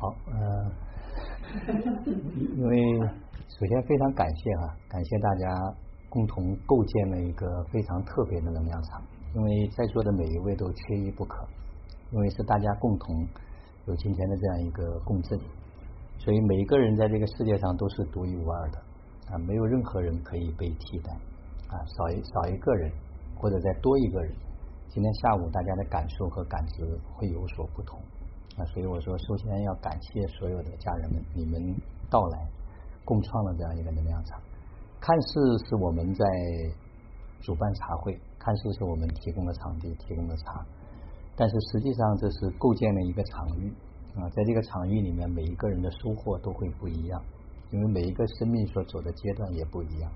[0.00, 0.70] 好，呃，
[2.56, 3.00] 因为
[3.48, 5.74] 首先非常感谢啊， 感谢大家
[6.08, 9.02] 共同构建了一个非常特别的能量场，
[9.34, 11.44] 因为在座的每一位都缺一不可，
[12.12, 13.26] 因为是大家共同
[13.86, 15.36] 有今天的这样一个共振，
[16.18, 18.78] 所以每一个人在这个世界上都是独一无二的
[19.32, 21.12] 啊，没有任何人可以被替代
[21.66, 22.92] 啊，少一少一个人
[23.36, 24.32] 或者再多一个人，
[24.90, 26.84] 今天下午大家的感受和感知
[27.16, 27.98] 会有所不同。
[28.58, 31.74] 啊，所以我说，首先要感谢所有的家人们，你们
[32.10, 32.46] 到来，
[33.04, 34.40] 共创了这样一个能量场。
[35.00, 36.24] 看似是我们在
[37.40, 40.66] 主办茶会，看似是我们提供了场地、提供了茶，
[41.36, 43.72] 但是实际上这是构建了一个场域
[44.16, 47.22] 啊，在这个场域里面，每一个人的收获都会不一样，
[47.70, 50.10] 因为每一个生命所走的阶段也不一样。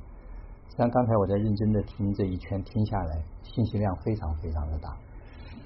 [0.76, 4.96] 像刚才我在认真的听这一圈听下来，信息量非常非常的大。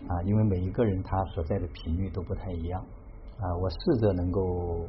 [0.09, 2.80] 啊，因为每一个人他所在的频率都不太一样
[3.41, 4.87] 啊，我试着能够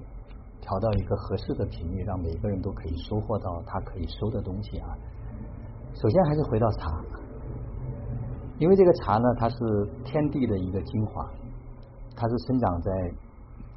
[0.62, 4.96] 调到一个合适的频率，让每个人都可以收获到他可以收的东西啊。
[5.96, 7.04] 首先还是回到茶，
[8.60, 9.56] 因为这个茶呢，它是
[10.04, 11.28] 天地的一个精华，
[12.16, 12.92] 它是生长在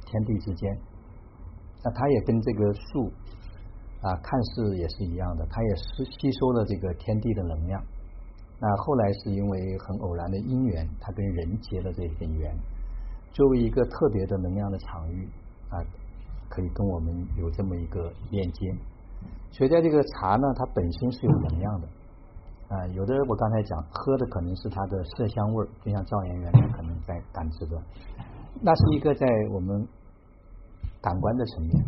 [0.05, 0.77] 天地之间，
[1.83, 3.11] 那它也跟这个树
[4.01, 7.83] 啊，看似也是一样的，它也是吸收了这个天地的能量。
[8.63, 12.55] 那后来是因为很偶然的因缘，他跟人结了这份缘，
[13.33, 15.27] 作为一个特别的能量的场域
[15.71, 15.81] 啊，
[16.47, 18.71] 可以跟我们有这么一个链接。
[19.49, 21.87] 所以在这个茶呢，它本身是有能量的
[22.67, 22.85] 啊。
[22.93, 27.81] 有的我刚才讲喝的可能是它的色香味，就像赵岩原来可能在感知的，
[28.61, 29.87] 那是一个在我们
[31.01, 31.83] 感官的层面，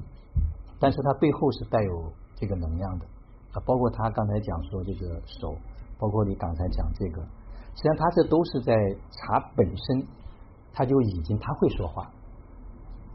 [0.80, 3.06] 但是它背后是带有这个能量的
[3.52, 3.62] 啊。
[3.64, 5.56] 包括他刚才讲说这个手。
[5.98, 8.74] 包括你刚才讲这个，实际上他这都是在
[9.12, 10.08] 茶本身，
[10.74, 12.10] 他就已经他会说话。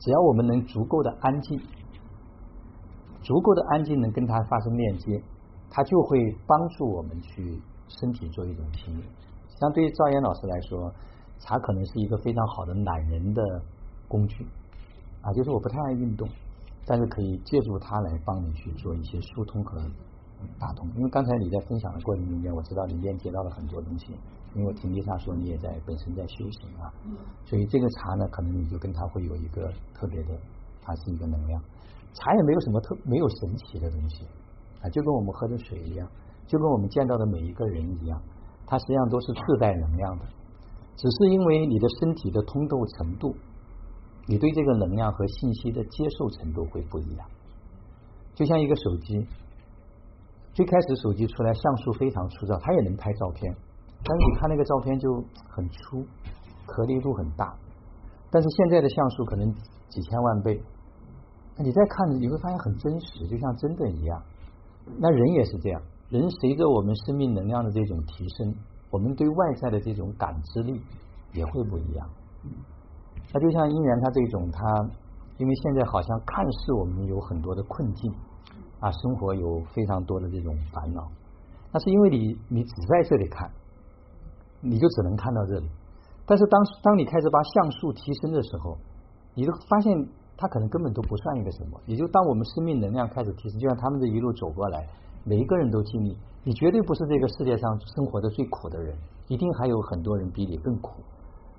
[0.01, 1.61] 只要我们能足够的安静，
[3.23, 5.23] 足够的安静能跟他发生链接，
[5.71, 9.03] 他就会帮助我们去身体做一种平衡。
[9.61, 10.93] 相对于赵岩老师来说，
[11.41, 13.43] 茶可能是一个非常好的懒人的
[14.07, 14.47] 工具
[15.21, 16.29] 啊，就是我不太爱运动，
[16.87, 19.81] 但是可以借助它来帮你去做一些疏通和。
[20.59, 24.13] 打通，因为刚才你在分享的过程中间，我知道你链接到了很多东西。
[24.55, 26.91] 因为我听丽莎说你也在本身在修行啊，
[27.45, 30.35] 所以这个茶呢，可能你就跟它会有一个特别的，
[30.81, 31.63] 它是一个能量。
[32.15, 34.25] 茶也没有什么特没有神奇的东西
[34.81, 36.09] 啊，就跟我们喝的水一样，
[36.47, 38.21] 就跟我们见到的每一个人一样，
[38.67, 40.25] 它实际上都是自带能量的，
[40.97, 43.37] 只是因为你的身体的通透程度，
[44.27, 47.29] 你对这个能量和信息的接受程度会不一样。
[48.35, 49.27] 就像一个手机。
[50.59, 53.55] 最开始手机出来像素非常粗糙，它也能拍照片，
[54.03, 55.09] 但是你看那个照片就
[55.49, 56.05] 很粗，
[56.67, 57.55] 颗粒度很大。
[58.29, 59.55] 但是现在的像素可能
[59.89, 60.61] 几千万倍，
[61.57, 64.21] 那你再看你会发现很真实，就像真的一样。
[64.99, 68.53] 那人也是这样，人随着我们生命能量的这种提升，
[68.91, 70.83] 我们对外在的这种感知力
[71.35, 72.11] 也会不一样。
[73.33, 74.59] 那就像姻缘他这种，他
[75.37, 78.13] 因为现在好像看似我们有很多的困境。
[78.81, 81.09] 啊，生活有非常多的这种烦恼，
[81.73, 83.51] 那是因为你你只在这里看，
[84.61, 85.69] 你就只能看到这里。
[86.25, 88.77] 但是当当你开始把像素提升的时候，
[89.35, 89.93] 你都发现
[90.37, 91.81] 它可能根本都不算一个什么。
[91.87, 94.87] 也就当我们生命能量开始提升，就像他们这一路走过来，
[95.25, 98.97] 每一个人都经历，你绝对不是这个世界上生活的最苦的人，
[99.27, 101.03] 一定还有很多人比你更苦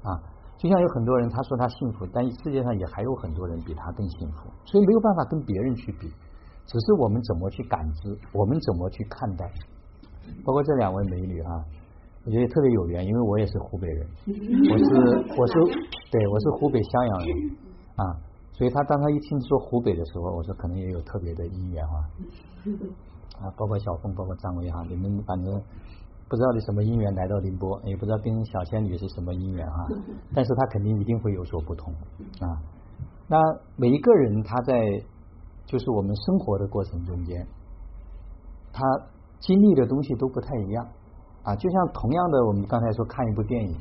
[0.04, 0.16] 啊。
[0.58, 6.10] 就像有很多人他说他幸福，但世界上也还有很多人比他更幸福，所以没有办法跟别人去比。
[6.70, 9.44] 只是我们怎么去感知，我们怎么去看待，
[10.46, 11.66] 包括这两位美女啊，
[12.24, 14.08] 我觉得特别有缘，因为我也是湖北人，
[14.70, 14.86] 我是
[15.34, 15.54] 我是
[16.12, 17.58] 对我是湖北襄阳人
[17.96, 18.04] 啊，
[18.54, 21.98] 所以他当他一听说湖北的时候，我说可能也有特别的姻缘啊，
[23.42, 25.52] 啊，包括小凤，包括张威哈，你们反正
[26.30, 29.88] 不知道你什么姻缘来到宁波，也不知道跟小仙女是什么姻缘啊，
[30.36, 31.92] 但是他肯定一定会有所不同
[32.42, 32.62] 啊。
[33.28, 33.38] 那
[33.76, 34.76] 每一个人他在。
[35.70, 37.46] 就是我们生活的过程中间，
[38.74, 38.82] 他
[39.40, 40.84] 经历的东西都不太一样
[41.44, 41.56] 啊。
[41.56, 43.78] 就像同样的，我们刚才说看一部电影，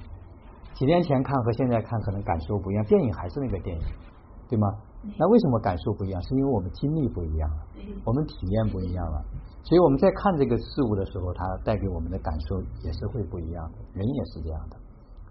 [0.74, 3.82] 几年前看和现在看可能感受不一样，电影还是那个电影，
[4.50, 4.68] 对吗？
[5.16, 6.20] 那为什么感受不一样？
[6.20, 7.62] 是因为我们经历不一样了，
[8.04, 9.24] 我们体验不一样了，
[9.64, 13.78] 所以我们在看这个事物的时候，它带给我们的感受也是会不一样的。
[13.94, 14.76] 人也是这样的，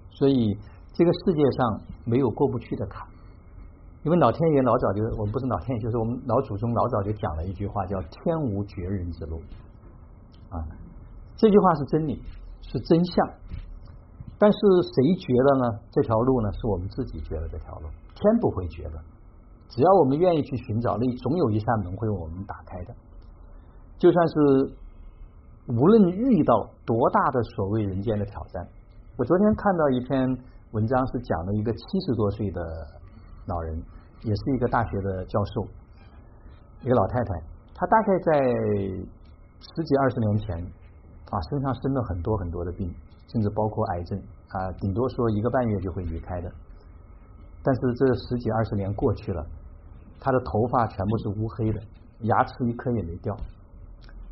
[0.09, 0.57] 所以
[0.93, 3.05] 这个世界上没有过不去的坎。
[4.07, 9.35] 因为老天爷老早就，我们不是老天爷，就是我们老祖宗老早就讲了一句话，叫“天无绝人之路”。
[10.47, 10.63] 啊，
[11.35, 12.23] 这句话是真理，
[12.61, 13.27] 是真相。
[14.39, 14.57] 但是
[14.95, 15.79] 谁绝了呢？
[15.91, 18.97] 这条路呢，是我们自己绝了这条路，天不会绝的。
[19.67, 22.95] 只要我们愿意去寻找，那总有一扇门会为我们打开的。
[23.97, 24.33] 就算是
[25.67, 28.65] 无论遇到多大的所谓人间的挑战，
[29.17, 30.37] 我昨天看到一篇
[30.71, 32.61] 文章，是讲了一个七十多岁的
[33.47, 33.83] 老人，
[34.23, 35.67] 也是一个大学的教授，
[36.81, 37.41] 一个老太太，
[37.73, 38.31] 她大概在
[39.59, 40.57] 十几二十年前
[41.29, 42.93] 啊，身上生了很多很多的病，
[43.27, 44.19] 甚至包括癌症
[44.49, 46.51] 啊，顶多说一个半月就会离开的。
[47.63, 49.45] 但是这十几二十年过去了，
[50.19, 51.81] 她的头发全部是乌黑的，
[52.21, 53.35] 牙齿一颗也没掉。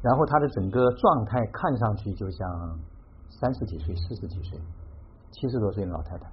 [0.02, 2.80] 然后她的整个状态看上去就像
[3.30, 4.60] 三十几岁、四十几岁、
[5.32, 6.30] 七十多岁的老太太，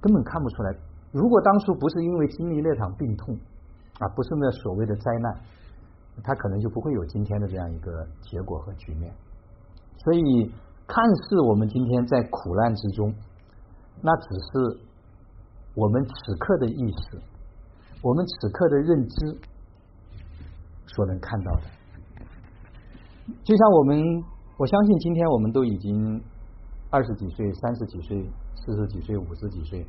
[0.00, 0.76] 根本看不出来。
[1.12, 3.34] 如果当初不是因为经历那场病痛
[3.98, 5.40] 啊，不是那所谓的灾难，
[6.22, 9.12] 他可能就不会有今天的这样一个结果和局面。
[10.04, 10.52] 所以，
[10.86, 13.14] 看似我们今天在苦难之中，
[14.02, 14.80] 那只是
[15.74, 17.18] 我们此刻的意识，
[18.02, 19.38] 我们此刻的认知
[20.86, 21.62] 所能看到的。
[23.42, 24.22] 就像我们，
[24.58, 26.22] 我相信今天我们都已经
[26.90, 29.86] 二十几岁、三十几岁、四十几岁、五十几岁。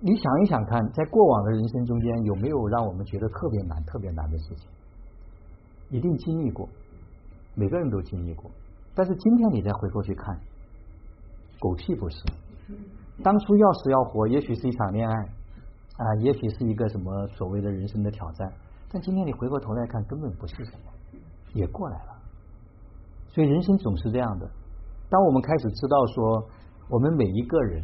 [0.00, 4.68] 你想一想看，在过往的人生中间，有没有让我们觉得特别难、特别难的事情？
[5.90, 6.68] 一定经历过，
[7.54, 8.50] 每个人都经历过。
[8.94, 10.38] 但是今天你再回过去看，
[11.58, 12.22] 狗屁不是。
[13.22, 18.52] 当初要死要活，也许是一场恋爱啊，也许是一个什么所谓的人生的挑战。
[18.92, 20.92] 但今天你回过头来看，根本不是什么。
[21.54, 22.12] 也过来了，
[23.28, 24.46] 所以人生总是这样的。
[25.08, 26.48] 当我们开始知道说，
[26.90, 27.82] 我们每一个人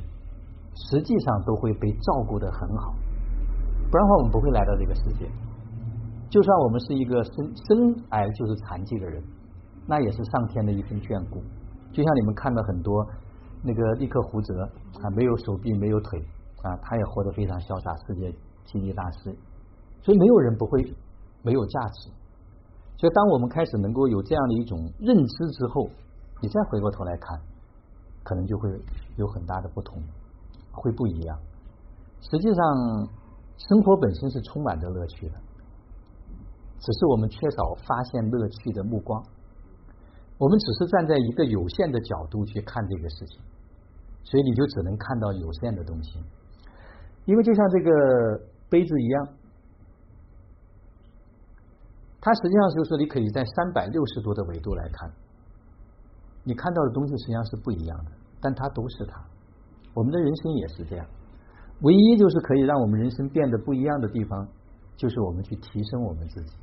[0.74, 2.94] 实际上都会被照顾的很好，
[3.90, 5.28] 不然的话我们不会来到这个世界。
[6.30, 9.22] 就算我们是一个生生癌就是残疾的人，
[9.86, 11.42] 那也是上天的一份眷顾。
[11.92, 13.06] 就像你们看到很多
[13.62, 14.64] 那个立刻胡哲
[15.02, 16.19] 啊，没有手臂没有腿
[16.62, 18.34] 啊，他也活得非常潇洒，世界
[18.64, 19.36] 经历大师。
[20.00, 20.82] 所以没有人不会
[21.42, 22.10] 没有价值。
[22.96, 25.90] 所以，当我们开始能够有这样的一种认知之后，
[26.40, 27.38] 你再回过头来看，
[28.22, 28.70] 可能就会
[29.16, 30.00] 有很大的不同，
[30.72, 31.38] 会不一样。
[32.20, 33.08] 实际上，
[33.56, 35.34] 生活本身是充满着乐趣的，
[36.80, 39.22] 只是我们缺少发现乐趣的目光。
[40.38, 43.40] 我们只是站在一个有限的角度去看这个事情，
[44.24, 46.19] 所以你就只能看到有限的东西。
[47.24, 47.90] 因为就像这个
[48.69, 49.28] 杯子一样。
[52.24, 55.10] 它实际上就是，你可以在三百六十度的维度来看，
[56.44, 59.20] 你看到的东西实际上是不一样的，但它都是它。
[59.94, 61.06] 我们的人生也是这样，
[61.80, 64.48] 唯一就是可以让我们人生变得不一样的地方，
[64.96, 66.56] 就是我们去提升我们自己，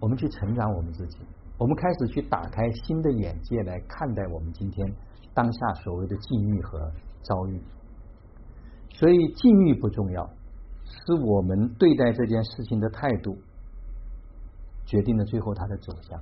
[0.00, 1.18] 我们去成长我们自己，
[1.58, 4.92] 我们开始去打开新的眼界来看待我们今天
[5.34, 6.90] 当下所谓的境遇和
[7.22, 7.60] 遭遇。
[8.90, 10.28] 所以境遇不重要，
[10.84, 13.36] 是我们对待这件事情的态度。
[14.84, 16.18] 决定了最后它的走向。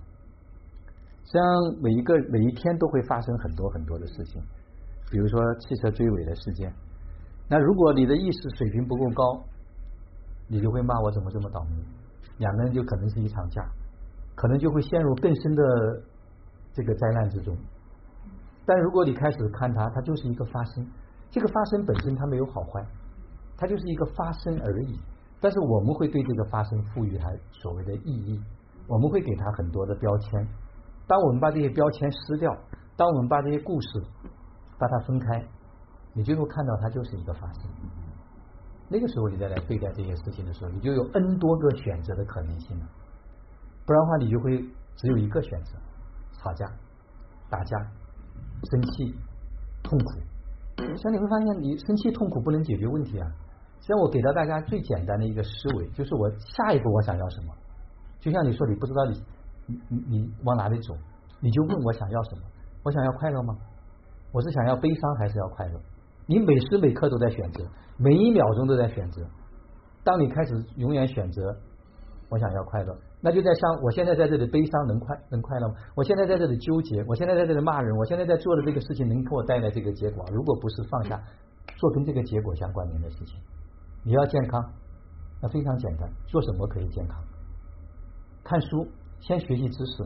[1.25, 1.43] 实际上，
[1.83, 4.41] 每一个每一天都会发生很多很多的事情，
[5.11, 6.73] 比如说汽车追尾的事件。
[7.49, 9.45] 那如果你的意识水平不够高，
[10.49, 11.83] 你就会骂我怎么这么倒霉，
[12.39, 13.61] 两个人就可能是一场架，
[14.37, 16.03] 可能就会陷入更深的
[16.73, 17.57] 这个灾难之中。
[18.65, 20.87] 但如果你开始看它，它就是一个发生，
[21.29, 22.87] 这个发生本身它没有好坏，
[23.57, 24.99] 它就是一个发生而已。
[25.41, 28.41] 但是我们会对这个发生赋予它所谓的意义。
[28.87, 30.47] 我们会给它很多的标签，
[31.07, 32.53] 当我们把这些标签撕掉，
[32.97, 33.89] 当我们把这些故事
[34.81, 35.45] 把它分开，
[36.15, 37.71] 你就会看到它就是一个发生。
[38.89, 42.87] 那个时候你再来对待这些事情的时候，你就有 N 多个选择的可能性了。
[43.87, 44.59] 不然的话，你就会
[44.97, 45.79] 只有一个选择：
[46.33, 46.67] 吵架、
[47.49, 47.77] 打架、
[48.65, 49.15] 生气、
[49.83, 50.11] 痛苦。
[50.97, 53.29] 所以你会发现，你生气痛苦不能解决问题啊。
[53.81, 57.55] 实际上，我给到大家最简单的一个思维，就是我下一步我想要什么。
[58.19, 60.95] 就像你说，你不知道你你你往哪里走，
[61.41, 62.43] 你就问我想要什么？
[62.83, 63.57] 我想要快乐吗？
[64.33, 65.81] 我是想要悲伤还是要快乐？
[66.27, 67.65] 你每时每刻都在选择，
[67.99, 69.27] 每一秒钟都在选择。
[70.05, 71.55] 当你开始永远选择
[72.29, 75.75] 我想要快乐，那就在想我现在在这里悲伤能快能快乐吗？
[75.97, 80.25] 我现在在这里纠结，我现在在这里骂人，我现在在做的这个事情能给我带来这个结果？
[80.33, 81.21] 如果不是放下
[81.77, 83.37] 做跟这个结果相关联的事情，
[84.05, 84.63] 你要健康，
[85.43, 87.21] 那非常简单，做什么可以健康？
[88.45, 88.87] 看书，
[89.19, 90.05] 先学习知识，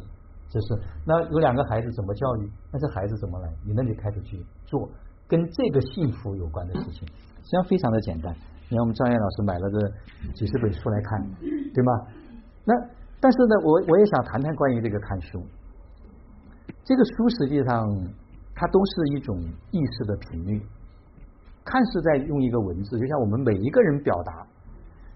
[0.55, 0.81] 就是。
[1.05, 2.49] 那有两个孩子怎么教育？
[2.71, 3.49] 那这孩子怎么来？
[3.67, 4.89] 你那里开始去做
[5.27, 7.09] 跟这个幸福有关的事情，
[7.43, 8.33] 实际上非常的简单。
[8.69, 9.91] 你看我们张燕老师买了个
[10.35, 11.27] 几十本书来看，
[11.75, 11.93] 对吗？
[12.65, 12.73] 那
[13.21, 15.43] 但是呢，我我也想谈谈关于这个看书。
[16.85, 17.85] 这个书实际上
[18.55, 19.37] 它都是一种
[19.71, 20.63] 意识的频率，
[21.65, 24.47] 看似在用一个文字，就像我们每一个人表达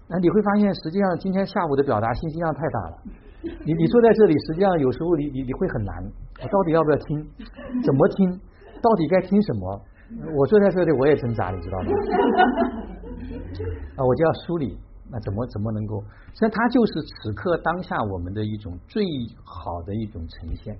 [0.07, 2.97] 那你会发现，实际上今天下午的表达信息量太大了。
[3.41, 5.95] 你你坐在这里，实际上有时候你你你会很难，
[6.41, 7.25] 我到底要不要听？
[7.83, 8.29] 怎么听？
[8.81, 9.81] 到底该听什么？
[10.35, 11.87] 我坐在这里，我也挣扎，你知道吗？
[13.95, 14.77] 啊，我就要梳理，
[15.09, 16.01] 那怎么怎么能够？
[16.33, 19.03] 实际上，它就是此刻当下我们的一种最
[19.43, 20.75] 好的一种呈现。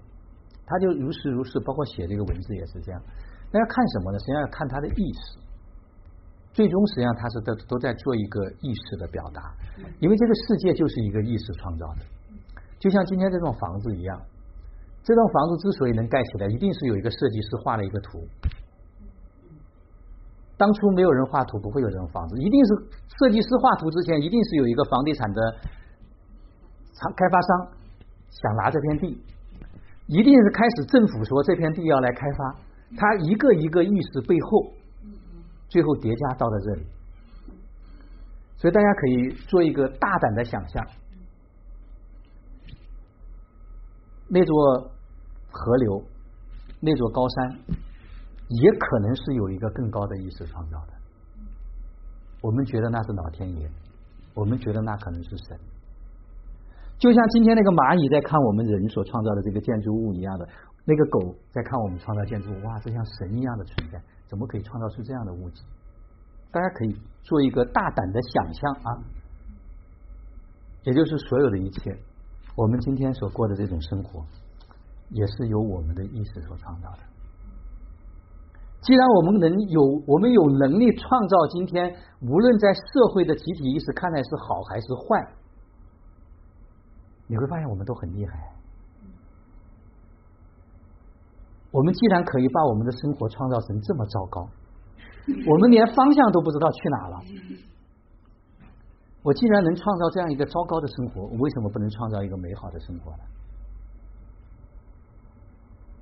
[0.66, 3.02] 它就如是如是，包括写这个文字也是这样。
[3.52, 4.20] 那要看什么呢？
[4.20, 5.40] 实际上要看它的意思。
[6.52, 9.54] 最终实际上他是都都在做一个意识的表达，
[10.00, 12.02] 因为这个世界就是一个意识创造的。
[12.80, 14.20] 就像今天这栋房子一样，
[15.04, 18.26] 这栋房子之所以能盖起来，一定是有一个设计师画了一个图。
[20.58, 22.38] 当初没有人画图，不会有这种房子。
[22.40, 22.74] 一定是
[23.18, 25.42] 设计师画图之前，一定是有一个房地产的
[27.16, 27.68] 开发商
[28.30, 29.22] 想拿这片地，
[30.08, 32.56] 一定是开始政府说这片地要来开发，
[32.98, 34.74] 他一个一个意识背后，
[35.70, 36.86] 最后叠加到了这里。
[38.58, 40.86] 所以大家可以做一个大胆的想象，
[44.30, 44.92] 那座
[45.52, 46.04] 河流，
[46.80, 47.60] 那座高山。
[48.52, 50.94] 也可能是有一个更高的意识创造的，
[52.42, 53.70] 我们觉得那是老天爷，
[54.34, 55.60] 我们觉得那可能是神，
[56.98, 60.50] 就像今天那个蚂蚁在看我们人所创造的这个建筑物一样的，
[60.84, 65.62] 那个狗在看我们创造建筑物，哇，这像神一样的存在，怎么可以创造出这样的物质？
[66.50, 68.90] 大家可以做一个大胆的想象啊，
[70.86, 71.96] 也就是所有的一切，
[72.60, 74.20] 我们今天所过的这种生活，
[75.12, 77.00] 也是由我们的意识所创造的。
[78.82, 85.32] 既然我们能有，我们有能力创造今天，无论在社会的集体意识看来是好还是坏，
[87.28, 88.34] 你会发现我们都很厉害。
[91.72, 94.50] 我们既然可以把我们的生活创造成这么糟糕，
[95.48, 97.22] 我们连方向都不知道去哪了。
[99.30, 103.24] 我既然能创造这样一个糟糕的生活，我为什么不能创造一个美好的生活呢？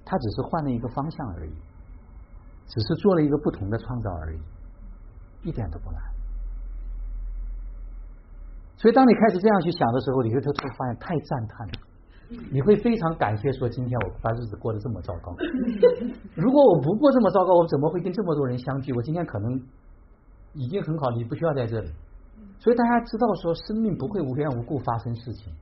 [0.06, 1.52] 他只是换了一个方向而已。
[2.70, 4.40] 只是做了一个不同的创造而已，
[5.44, 6.02] 一点都不难。
[8.76, 11.74] 所以，当你开始这样去想的时候，你会突然发现太赞叹了。
[12.52, 15.34] 你会非常感谢说，今天我把日子过得这么糟糕。
[16.36, 18.92] 如果我不过这么糟糕，我怎么会跟这么多人相聚？
[18.94, 19.62] 我今天可能
[20.54, 21.90] 已经很好，你不需要在这里。
[22.60, 25.54] 所以，大家知道说，生命不会无缘无故发生事情，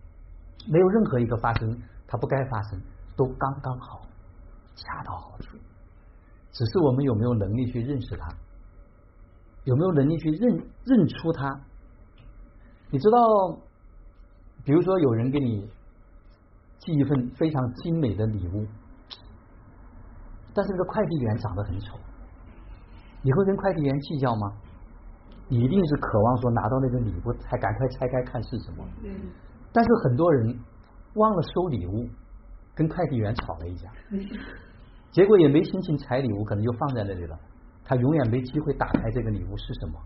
[0.68, 1.78] 没有任何一个发生
[2.08, 2.82] 它不该发生，
[3.16, 4.02] 都刚刚好，
[4.76, 5.58] 恰到好处。
[6.52, 8.34] 只是我们有没有能力去认识它？
[9.66, 11.60] 有没有能力去认认出它？
[12.90, 13.60] 你知道，
[14.64, 15.70] 比如说有人给你
[16.80, 18.66] 寄一份非常精美的礼物，
[20.54, 21.98] 但是这个快递员长得很丑，
[23.22, 24.54] 你会跟快递员计较吗？
[25.48, 28.84] 你一定是渴望说拿到那个礼物，才赶快拆开看是什么。
[29.72, 30.58] 但是很多人
[31.14, 32.08] 忘了收礼物，
[32.74, 33.90] 跟快递员吵了一架。
[35.12, 37.40] 结果也没心情拆礼物，可能就放在那里了。
[37.84, 40.00] 他永远没机会打开这个礼物是什么。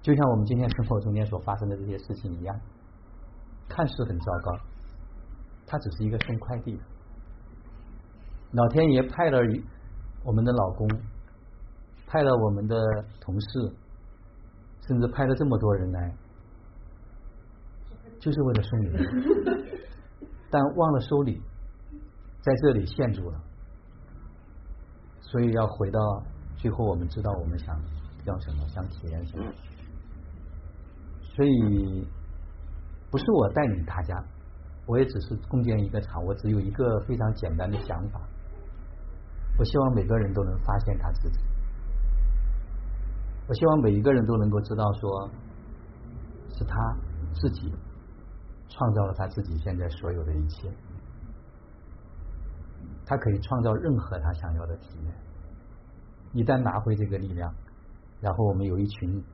[0.00, 2.60] 就像我们今天生活中间所发生的这些事情一样，
[3.68, 4.58] 看似很糟糕，
[5.66, 6.82] 他只是一个送快递的。
[8.52, 9.38] 老天爷派了
[10.22, 10.88] 我们的老公，
[12.06, 12.76] 派了我们的
[13.20, 13.74] 同事，
[14.86, 16.14] 甚至派了这么多人来，
[18.20, 18.88] 就是为了送礼，
[20.50, 21.42] 但忘了收礼。
[22.42, 23.40] 在这里陷住了，
[25.20, 25.98] 所以要回到
[26.56, 27.76] 最后，我们知道我们想
[28.24, 29.44] 要什么，想体验什么。
[31.20, 32.06] 所以
[33.10, 34.24] 不是我带领大家，
[34.86, 38.20] 我也只是共建一个场，我只有一个非常简单的想法。
[39.58, 41.40] 我希望每个人都能发现他自己，
[43.48, 45.30] 我希望每一个人都能够知道，说
[46.50, 46.96] 是他
[47.34, 47.72] 自己
[48.68, 50.70] 创造了他自己现在所有的一切。
[53.04, 55.14] 他可以创造任何他想要的体验。
[56.32, 57.54] 一旦拿回这个力量，
[58.20, 59.24] 然后我们有一群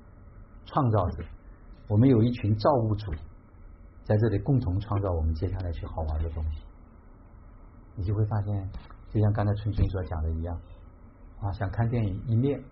[0.66, 1.24] 创造者，
[1.88, 3.10] 我们有一群造物主，
[4.04, 6.62] 在这里共同创造我们接下来去好玩的东西，
[7.96, 8.70] 你就会发现，
[9.08, 10.54] 就像刚才春春所讲的一样，
[11.40, 12.62] 啊，想看电影一面，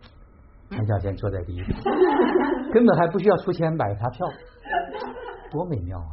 [0.70, 1.72] 潘小贤坐在第一排，
[2.72, 4.26] 根本还不需要出钱买他票，
[5.50, 6.12] 多美妙啊！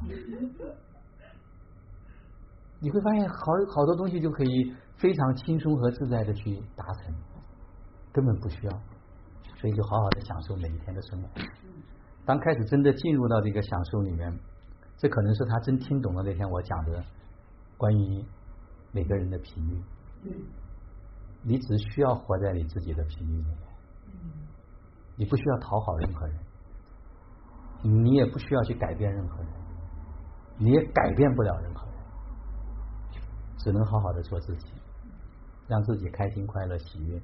[2.80, 3.36] 你会发现，好
[3.76, 7.14] 好多东西就可以非常轻松和自在的去达成，
[8.12, 8.72] 根本不需要，
[9.58, 11.30] 所以就好好的享受每一天的生活。
[12.26, 14.40] 当开始真的进入到这个享受里面，
[14.98, 17.04] 这可能是他真听懂了那天我讲的
[17.78, 18.26] 关于
[18.92, 19.82] 每个人的频率。
[21.44, 23.58] 你只需要活在你自己的频率里面，
[25.18, 26.38] 你不需要讨好任何人，
[28.04, 29.48] 你也不需要去改变任何人，
[30.58, 31.96] 你也改变不了任何人，
[33.58, 34.68] 只能好好的做自己，
[35.68, 37.20] 让自己开心、快乐、喜悦，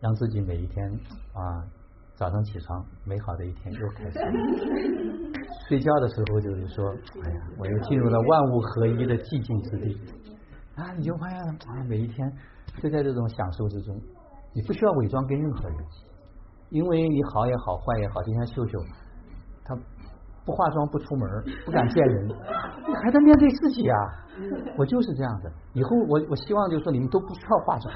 [0.00, 0.90] 让自己每一天
[1.32, 1.64] 啊
[2.16, 4.18] 早上起床，美好的一天又开始。
[5.68, 6.90] 睡觉的时候就是说，
[7.22, 10.00] 哎呀，我又进入了万物合一的寂静之地
[10.74, 10.92] 啊！
[10.94, 12.32] 你就发现啊，每一天
[12.82, 14.00] 就在这种享受之中，
[14.52, 15.78] 你不需要伪装跟任何人，
[16.70, 18.78] 因为你好也好，坏也好，就像秀秀，
[19.64, 19.74] 她
[20.44, 21.28] 不化妆不出门，
[21.66, 23.96] 不敢见人，你还在面对自己啊！
[24.76, 27.92] 我就是这样的，以后我我希望就是说你们都不需要化妆，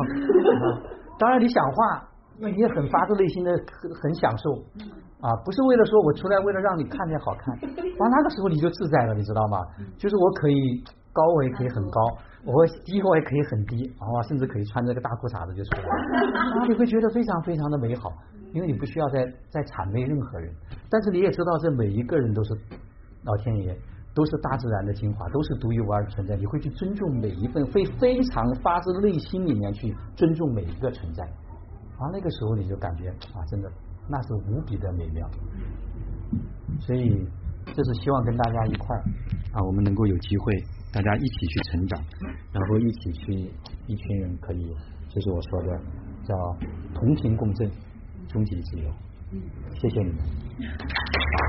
[1.18, 4.50] 当然你想化，那你也很发自内心的很很享受
[5.20, 7.54] 啊，不是为了说我出来为了让你看见好看，
[7.98, 9.58] 完那个时候你就自在了，你知道吗？
[9.96, 12.00] 就是我可以高，我也可以很高，
[12.44, 18.12] 我低我也可以很低，啊，甚至可以穿着个大裤衩子就出来了，啊，你会觉得非常非常的美好，
[18.52, 20.52] 因为你不需要再再谄媚任何人，
[20.90, 22.54] 但是你也知道这每一个人都是
[23.24, 23.76] 老天爷。
[24.14, 26.36] 都是大自然的精华，都是独一无二的存在。
[26.36, 31.24] 你会去尊重每一份，会非常发自内心里面去尊重每一个存在。
[31.96, 33.72] 啊，那个时候你就感觉啊，真的
[34.10, 35.26] 那是无比的美妙。
[36.78, 37.26] 所以，
[37.66, 39.02] 就是希望跟大家一块儿
[39.52, 42.04] 啊，我们能够有机会，大家一起去成长，
[42.52, 43.32] 然后一起去，
[43.86, 44.74] 一群人可以，
[45.08, 45.80] 就是我说的
[46.24, 46.34] 叫
[46.94, 47.70] 同频共振，
[48.28, 48.90] 终极自由。
[49.80, 51.41] 谢谢你们。